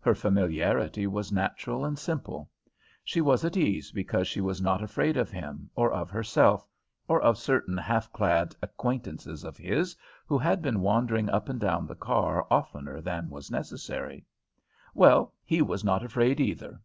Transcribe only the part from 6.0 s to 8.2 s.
herself, or of certain half